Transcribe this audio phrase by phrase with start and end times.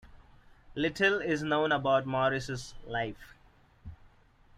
[0.73, 3.35] Little is known about Morrice's life.